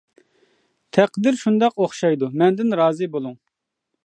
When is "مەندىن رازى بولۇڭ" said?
2.43-3.39